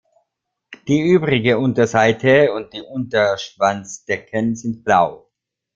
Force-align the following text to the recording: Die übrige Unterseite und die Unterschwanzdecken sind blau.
Die 0.87 0.99
übrige 0.99 1.59
Unterseite 1.59 2.53
und 2.53 2.73
die 2.73 2.81
Unterschwanzdecken 2.81 4.55
sind 4.55 4.83
blau. 4.83 5.29